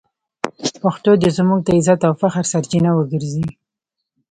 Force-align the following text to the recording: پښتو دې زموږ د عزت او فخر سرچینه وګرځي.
پښتو 0.81 1.11
دې 1.21 1.29
زموږ 1.37 1.59
د 1.63 1.69
عزت 1.77 1.99
او 2.07 2.13
فخر 2.21 2.43
سرچینه 2.51 2.89
وګرځي. 2.93 3.47